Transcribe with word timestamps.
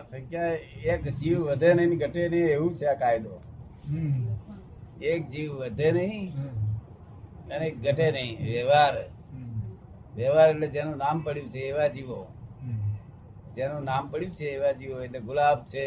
આ 0.00 0.04
સંખ્યા 0.10 0.58
એક 0.92 1.02
જીવ 1.20 1.38
વધે 1.38 1.74
નહીં 1.74 1.98
ઘટે 1.98 2.28
નહીં 2.28 2.48
એવું 2.48 2.76
છે 2.76 2.86
આ 2.86 2.94
કાયદો. 2.94 3.34
એક 5.02 5.22
જીવ 5.28 5.50
વધે 5.52 5.92
નહીં 5.92 6.32
અને 7.50 7.70
ઘટે 7.70 8.06
નહીં. 8.10 8.36
વ્યવહાર. 8.38 8.94
વ્યવહાર 10.16 10.48
એટલે 10.50 10.66
જેનું 10.66 10.96
નામ 10.96 11.22
પડ્યું 11.22 11.50
છે 11.50 11.58
એવા 11.58 11.88
જીવો. 11.88 12.18
જેનું 13.56 13.84
નામ 13.84 14.08
પડ્યું 14.10 14.34
છે 14.34 14.46
એવા 14.56 14.72
જીવો 14.72 15.02
એટલે 15.02 15.20
ગુલાબ 15.20 15.58
છે 15.64 15.84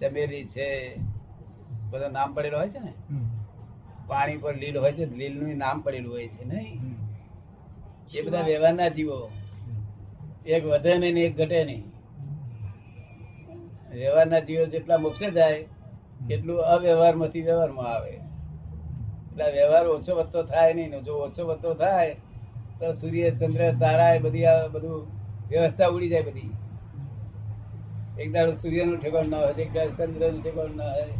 ચમેલી 0.00 0.44
છે 0.44 0.68
બધા 1.90 2.08
નામ 2.08 2.34
પડેલું 2.34 2.60
હોય 2.60 2.68
છે 2.68 2.78
ને? 2.78 2.92
પાણી 4.08 4.36
પર 4.36 4.54
લીલ 4.54 4.78
હોય 4.78 4.92
છે 4.92 5.04
લીલનું 5.06 5.56
નામ 5.56 5.80
પડેલું 5.80 6.12
હોય 6.12 6.28
છે 6.28 6.44
નહીં. 6.44 6.96
એ 8.16 8.22
બધા 8.22 8.42
વ્યવહારના 8.42 8.88
જીવો. 8.88 9.30
એક 10.46 10.64
વધે 10.64 10.98
નહીં 10.98 11.14
ને 11.14 11.20
એક 11.20 11.36
ઘટે 11.36 11.64
નહીં. 11.64 11.84
વ્યવહારના 13.96 14.40
જીવો 14.40 14.64
જેટલા 14.66 14.98
મોક્ષે 14.98 15.28
જાય 15.30 15.64
એટલું 16.30 16.58
અવ્યવહારમાંથી 16.74 17.42
વ્યવહારમાં 17.42 17.88
આવે. 17.94 18.10
એટલે 18.10 19.46
વ્યવહાર 19.52 19.86
ઓછો 19.86 20.12
વધતો 20.16 20.40
થાય 20.42 20.74
નહીં 20.74 21.02
જો 21.02 21.12
ઓછો 21.24 21.42
વધતો 21.46 21.74
થાય 21.74 22.10
તો 22.78 22.92
સૂર્ય 22.92 23.30
ચંદ્ર 23.30 23.62
તારા 23.80 24.10
એ 24.10 24.18
બધી 24.18 24.44
આ 24.44 24.54
બધું 24.68 24.98
વ્યવસ્થા 25.48 25.88
ઉડી 25.88 26.08
જાય 26.08 26.22
બધી. 26.22 26.50
એક 28.20 28.28
દાડો 28.32 28.52
સૂર્યનું 28.52 28.98
ઠેકાણ 29.00 29.26
ના 29.26 29.38
હોય 29.38 29.62
એક 29.64 29.70
દાડો 29.74 29.92
ચંદ્રનું 29.98 30.42
ઠેકાણ 30.42 30.76
ના 30.76 30.90
હોય 30.92 31.12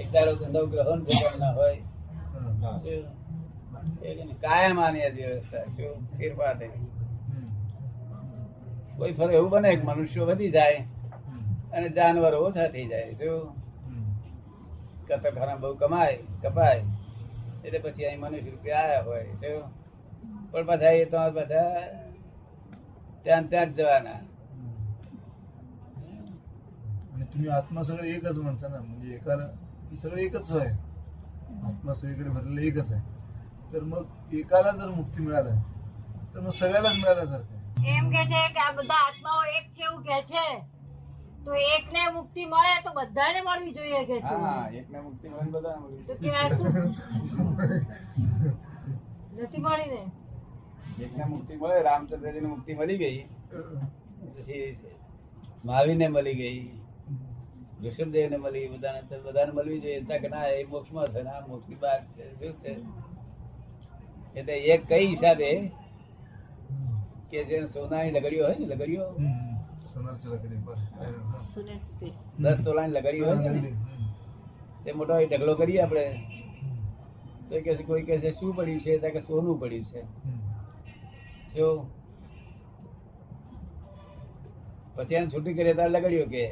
એક 0.00 0.08
દાડો 0.12 0.32
નવગ્રહોનું 0.52 1.04
ઠેકાણ 1.06 1.38
ના 1.40 1.52
હોય. 1.52 1.78
કાયમ 4.42 4.80
આની 4.80 5.10
વ્યવસ્થા 5.16 5.64
શું? 5.76 5.94
ફેરફાર 6.16 6.56
કોઈ 8.98 9.12
ફરે 9.12 9.34
એવું 9.34 9.50
બને 9.50 9.70
મનુષ્ય 9.84 10.20
વધી 10.30 10.50
જાય. 10.50 10.78
અને 11.73 11.87
જાનવરો 11.91 12.37
ઓછા 12.43 12.67
થઈ 12.69 12.85
જાય 12.87 13.15
શું 13.15 13.39
હમ. 13.85 14.05
કતરખાના 15.07 15.57
બહુ 15.57 15.73
કમાય 15.77 16.13
કપાય 16.43 16.83
એટલે 17.63 17.79
પછી 17.81 18.05
અહીં 18.05 18.19
મનુષ્ય 18.21 18.51
રૂપિયા 18.51 18.83
આયા 18.83 19.03
હોય 19.03 19.23
શું 19.41 19.63
પણ 20.51 20.65
પાછા 20.67 20.93
એ 20.95 21.05
તો 21.07 21.17
પાછા 21.33 21.67
ત્યાં 23.25 23.43
ને 23.43 23.49
ત્યાં 23.49 23.69
જ 23.69 23.77
જવાના 23.77 24.19
आणि 27.13 27.25
तुम्ही 27.25 27.49
आत्मा 27.51 27.83
सगळे 27.83 28.09
एकच 28.11 28.37
म्हणता 28.39 28.67
ना 28.67 28.79
म्हणजे 28.81 29.13
एकाला 29.15 29.43
ही 29.91 29.97
सगळे 29.97 30.23
एकच 30.23 30.51
आहे 30.51 30.69
आत्मा 31.63 31.93
सगळीकडे 31.93 32.29
भरलेलं 32.29 32.61
एकच 32.61 32.91
आहे 32.91 33.01
तर 33.73 33.83
मग 33.85 34.33
एकाला 34.33 34.71
जर 34.73 34.89
मुक्ती 34.91 35.21
मिळालं 35.21 35.59
तर 36.33 36.39
मग 36.39 36.49
सगळ्यालाच 36.51 36.95
मिळाल्यासारखं 36.95 37.53
आहे. 37.53 37.97
એમ 37.97 38.09
કે 38.09 38.23
છે 38.25 38.41
કે 38.49 38.59
આ 38.59 38.71
બધા 38.73 38.99
આત્માઓ 39.05 39.41
એક 39.51 39.65
છે 39.71 39.83
એવું 39.83 40.03
કે 40.03 40.19
છે 40.23 40.45
તો 41.44 41.52
એકને 41.74 42.02
મુક્તિ 42.12 42.42
મળે 42.46 42.74
તો 42.84 42.90
બધાને 42.96 43.40
મળવી 43.42 43.74
જોઈએ 43.74 44.00
કે 44.02 44.16
છે 44.20 44.34
હા 44.36 44.64
એકને 44.74 44.98
મુક્તિ 45.00 45.26
મળે 45.28 45.50
બધાને 45.52 45.78
મળવી 45.82 46.04
તો 46.08 46.14
કે 46.16 46.28
આ 46.32 46.48
શું? 46.50 46.74
નથી 49.36 49.60
મળી 49.60 49.88
ને 49.90 50.00
એકને 51.04 51.24
મુક્તિ 51.26 51.54
મળે 51.56 51.76
રામચંદ્રજીને 51.82 52.48
મુક્તિ 52.48 52.72
મળી 52.74 52.98
ગઈ 52.98 53.20
પછી 54.34 54.64
મહાવીરને 55.64 56.06
મળી 56.10 56.36
ગઈ 56.36 56.60
ઋષભદેવ 57.82 58.26
ને 58.30 58.38
મળી 58.38 58.68
બધાને 58.70 59.00
બધાને 59.24 59.52
મળવી 59.52 59.80
જોઈએ. 59.80 60.00
ત્યાં 60.02 60.22
કે 60.22 60.28
ના 60.28 60.46
એ 60.54 60.64
મોક્ષમાં 60.66 61.08
છે 61.10 61.22
ના 61.22 61.36
આ 61.36 61.46
મોક્ષની 61.48 61.78
બહાર 61.78 62.00
છે 62.08 62.24
શું 62.38 62.54
છે? 62.60 62.72
એટલે 64.36 64.54
એક 64.72 64.82
કઈ 64.88 65.06
હિસાબે 65.06 65.50
કે 67.30 67.38
જે 67.46 67.56
સોનાની 67.68 68.12
લગડીઓ 68.14 68.44
હોય 68.44 68.58
ને 68.60 68.66
લગડીઓ 68.68 69.04
સોનાર 69.94 70.16
છે 70.18 70.28
લગડી 70.28 70.56
પર 70.56 70.76
હોય 73.20 73.72
તે 74.84 74.92
મોટો 74.92 75.14
ઢગલો 75.26 75.54
કરીએ 75.54 75.80
આપણે. 75.80 76.04
તો 77.48 77.56
એ 77.56 77.74
કોઈ 77.74 78.02
કહે 78.02 78.18
છે 78.18 78.30
શું 78.30 78.56
પડ્યું 78.56 78.80
છે? 78.80 78.98
કે 78.98 79.20
સોનું 79.20 79.60
પડ્યું 79.60 79.84
છે. 79.84 80.02
જો. 81.54 81.90
પછી 84.94 85.14
એને 85.14 85.26
છૂટી 85.26 85.54
કરીએ 85.54 85.74
ત્યારે 85.74 85.90
લગડ્યો 85.90 86.26
કે? 86.26 86.44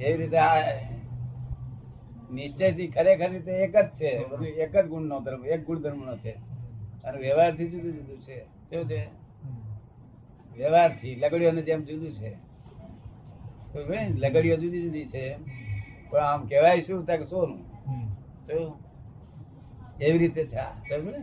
એવી 0.00 0.16
રીતે 0.16 0.38
આ 0.38 0.72
નિશ્ચયથી 2.32 2.86
ખરેખર 2.86 3.30
રીતે 3.30 3.52
એક 3.52 3.76
જ 3.76 3.88
છે. 3.96 4.10
એક 4.46 4.76
જ 4.76 4.88
ગુણ 4.88 5.02
નો 5.02 5.20
ધર્મ 5.20 5.46
એક 5.46 5.66
ગુણધર્મનો 5.66 6.16
છે. 6.16 6.30
અને 7.04 7.18
વ્યવહારથી 7.18 7.70
જુદું 7.70 7.92
જુદું 7.92 8.22
છે. 8.22 8.46
કેવું 8.70 8.88
છે? 8.88 9.25
વ્યવહારથી 10.55 11.15
લગડીઓને 11.17 11.61
જેમ 11.63 11.81
જુદું 11.85 12.13
છે 12.15 12.31
તો 13.73 13.79
ભાઈ 13.87 14.13
લગડીઓ 14.23 14.55
જુદી 14.57 14.81
જુદી 14.85 15.05
છે 15.07 15.23
પણ 16.09 16.23
આમ 16.23 16.41
કહેવાય 16.47 16.81
શું 16.83 17.05
ત્યાં 17.05 17.21
કે 17.21 17.27
સોનું 17.27 17.59
हम्म. 17.85 18.07
શું 18.47 18.63
એવી 19.99 20.19
રીતે 20.19 20.41
છે 20.45 20.57
આ. 20.59 20.73
સમજ 20.83 21.05
ને 21.07 21.21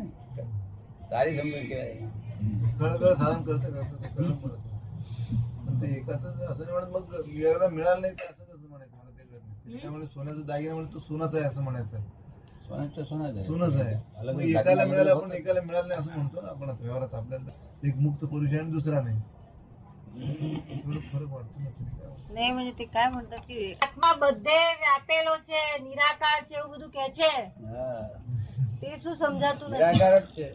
સારી 1.11 1.37
સમજણ 1.37 1.67
કહેવાય 1.69 2.07
गळगळ 2.81 3.13
धारण 3.15 3.41
करता 3.45 3.69
करता 3.69 3.97
ते 3.97 4.09
कळलं 4.09 4.35
मला 4.35 4.55
ते. 4.55 4.69
पण 5.59 5.81
ते 5.81 5.87
एकाच 5.93 6.25
असं 6.43 6.63
नाही 6.65 6.73
म्हणत 6.73 6.91
मग 6.91 7.15
वेळेला 7.29 7.69
मिळालं 7.69 8.01
नाही 8.01 8.15
तर 8.15 8.25
असं 8.25 8.45
कसं 8.45 8.69
म्हणायचं 8.69 8.97
मला 8.97 9.11
ते 9.11 9.23
कळत 9.23 9.43
नाही. 9.65 9.81
त्यामुळे 9.83 10.07
सोन्याचा 10.07 10.43
दागिना 10.47 10.75
म्हणजे 10.75 10.93
तो 10.95 10.99
सोनाच 11.01 11.35
आहे 11.35 11.45
असं 11.45 11.63
म्हणायचं 11.63 11.99
सोनच 12.73 13.75
आहे 13.77 13.95
अलग 14.19 14.35
मग 14.35 14.41
अलग 14.41 14.49
एकाला 14.51 14.75
दागिने 14.75 14.85
मिळालं 14.87 15.01
अलग 15.03 15.17
आपण 15.17 15.33
एकाला 15.33 15.61
मिळालं 15.63 15.89
नाही 15.89 16.01
असं 16.01 16.11
म्हणतो 16.13 16.41
ना 16.41 16.49
आपण 16.49 16.69
आता 16.71 16.83
व्यवहारात 16.83 17.15
आपल्याला 17.15 17.53
एक 17.83 17.97
मुक्त 17.99 18.25
पुरुष 18.25 18.49
आहे 18.49 18.59
आणि 18.59 18.71
दुसरा 18.71 19.01
नाही 19.01 19.21
थोडं 20.19 21.01
फरक 21.03 21.31
वाटतो 21.31 21.61
ना 21.61 21.69
तुम्ही 21.69 21.91
काय 21.91 22.07
म्हणता? 22.07 22.33
નહીં 22.35 22.53
म्हणजे 22.55 22.73
તે 22.73 22.85
काय 22.87 23.09
म्हणतात 23.09 23.43
की 23.49 23.59
આત્મા 23.81 24.13
બધે 24.17 24.59
વ્યાપેલો 24.81 25.35
છે 25.43 25.61
નિરાકાર 25.81 26.39
છે 26.45 26.57
એવું 26.57 26.71
બધું 26.73 26.91
કે 26.91 27.05
છે 27.13 27.31
હા 27.67 28.03
તે 28.81 28.97
શું 28.97 29.15
સમજાતું 29.17 29.67
નથી 29.69 29.85
નિરાકાર 29.85 30.23
જ 30.23 30.35
છે 30.35 30.47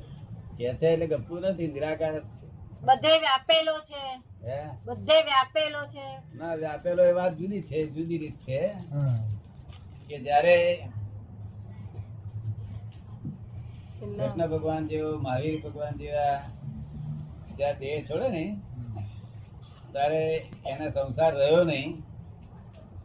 કે 0.57 0.73
છે 0.79 0.87
એટલે 0.87 1.07
ગપતું 1.07 1.45
નથી 1.45 1.67
નિરાકાર 1.69 2.13
જ 2.13 2.23
છે 2.31 2.47
બધે 2.83 3.13
વ્યાપેલો 3.19 3.75
છે 3.83 4.01
હે 4.43 4.59
બધે 4.87 5.17
વ્યાપેલો 5.23 5.81
છે 5.93 6.07
ના 6.35 6.55
વ્યાપેલો 6.57 7.01
એ 7.05 7.13
વાત 7.13 7.33
જુદી 7.35 7.61
છે 7.63 7.77
જુદી 7.89 8.17
રીત 8.19 8.37
છે 8.45 8.59
हा. 8.91 9.03
કે 10.07 10.15
જ્યારે 10.19 10.57
કૃષ્ણ 14.00 14.46
ભગવાન 14.46 14.86
જેવો, 14.86 15.18
મહાવીર 15.18 15.62
ભગવાન 15.64 15.94
જેવા 15.96 16.36
જ્યાં 17.58 17.78
દેહ 17.78 18.04
છોડે 18.10 18.28
ને, 18.28 18.60
ત્યારે 19.92 20.36
એને 20.66 20.90
સંસાર 20.90 21.34
રહ્યો 21.34 21.64
નહીં, 21.64 21.98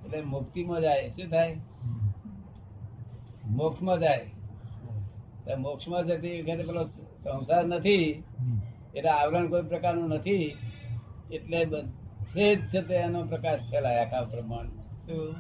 એટલે 0.06 0.22
મુક્તિમાં 0.22 0.81
જાય. 0.81 1.09
શું 1.09 1.30
થાય? 1.30 1.56
મોક્ષમાં 3.46 4.00
જાય. 4.00 5.56
મોક્ષમાં 5.58 6.06
જતી 6.06 6.42
વખતે 6.42 6.64
પેલો 6.64 6.86
સંસાર 7.24 7.66
નથી, 7.66 8.24
એટલે 8.96 9.10
આવરણ 9.10 9.48
કોઈ 9.48 9.62
પ્રકારનું 9.62 10.10
નથી, 10.10 10.56
એટલે 11.31 11.66
બધે 11.66 12.56
જ 12.56 12.68
છે 12.68 12.81
તે 12.81 12.96
એનો 12.96 13.24
પ્રકાશ 13.24 13.60
ફેલાય 13.72 14.06
આખા 14.06 14.24
પ્રમાણ 14.24 14.68
શું? 15.06 15.36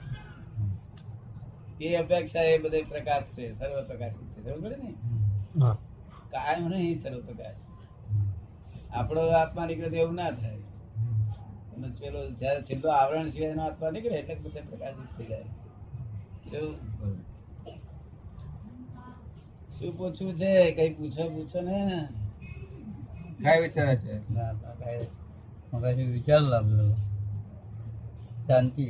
એ 1.81 1.95
અપેક્ષા 1.95 2.41
એ 2.41 2.57
બધે 2.57 2.83
પ્રકાશ 2.89 3.23
છે 3.23 3.53
સર્વ 3.59 3.83
પ્રકાશ 3.87 4.11
છે 4.11 4.53
સમજ 4.55 4.71
ને? 4.83 5.22
કાયમ 6.31 6.69
નહીં 6.69 7.01
સર્વ 7.03 7.19
પ્રકાશ 7.21 7.55
આપણો 8.91 9.21
આત્મા 9.21 9.65
નીકળે 9.65 9.97
એવું 9.97 10.15
ના 10.15 10.31
થાય. 10.31 10.57
અને 11.75 11.87
પેલો 11.99 12.31
જયારે 12.31 12.61
છેલ્લો 12.61 12.89
આવરણ 12.89 13.29
સિવાય 13.29 13.53
આત્મા 13.53 13.89
નીકળે 13.89 14.17
એટલે 14.17 14.35
બધા 14.35 14.61
પ્રકાશિત 14.69 15.17
થઈ 15.17 15.25
જાય. 15.25 15.43
શું 19.79 19.97
પૂછવું 19.97 20.33
છે? 20.37 20.71
કઈ 20.71 20.93
પૂછો 20.93 21.29
પૂછો 21.29 21.61
ને. 21.61 22.07
કઈ 23.43 23.61
વિચારે 23.61 23.95
છે? 23.95 24.19
કઈ 25.83 26.07
વિચાર 26.07 26.41
લાવ્યો 26.41 26.95
શાંતિ. 28.47 28.85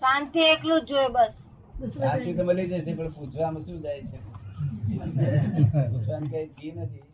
શાંતિ 0.00 0.40
એકલું 0.40 0.80
જ 0.80 0.88
જોઈએ 0.88 1.08
બસ. 1.08 1.41
શાંતિ 1.90 2.34
તો 2.34 2.44
મળી 2.44 2.68
જશે 2.68 2.94
પણ 2.94 3.12
પૂછવામાં 3.12 3.64
શું 3.64 3.82
જાય 3.82 4.02
છે? 4.02 4.18
પૂછવાનું 5.88 6.28
કઈ 6.30 6.72
નથી. 6.72 7.11